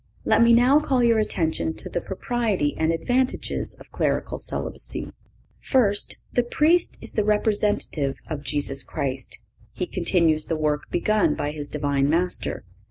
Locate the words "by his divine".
11.35-12.09